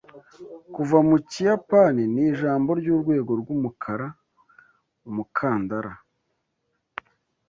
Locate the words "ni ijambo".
2.13-2.69